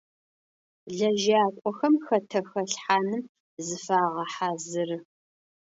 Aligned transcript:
Лэжьакӏохэм 0.97 1.95
хэтэ 2.05 2.39
хэлъхьаным 2.49 3.23
зыфагъэхьазыры. 3.65 4.97